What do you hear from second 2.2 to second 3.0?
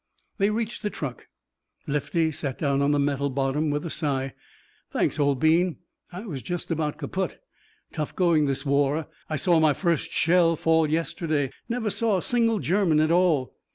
sat down on the